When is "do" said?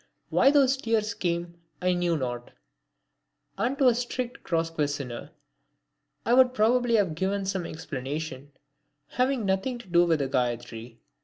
9.87-10.05